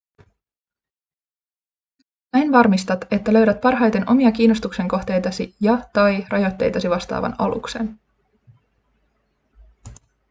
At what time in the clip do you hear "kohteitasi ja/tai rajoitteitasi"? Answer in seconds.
4.87-6.89